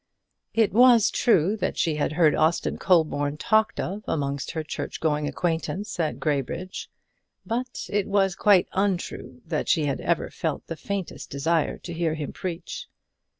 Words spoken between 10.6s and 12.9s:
the faintest desire to hear him preach.